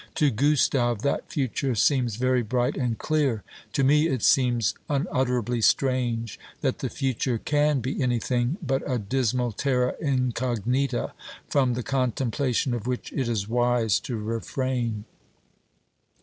[0.15, 6.39] To Gustave that future seems very bright and clear; to me it seems unutterably strange
[6.61, 11.13] that the future can be anything but a dismal terra incognita,
[11.47, 15.05] from the contemplation of which it is wise to refrain.